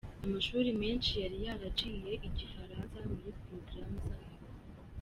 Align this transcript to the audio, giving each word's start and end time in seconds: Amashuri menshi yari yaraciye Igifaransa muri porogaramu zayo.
Amashuri 0.25 0.69
menshi 0.81 1.11
yari 1.23 1.37
yaraciye 1.45 2.11
Igifaransa 2.27 2.97
muri 3.07 3.29
porogaramu 3.43 3.99
zayo. 4.07 4.41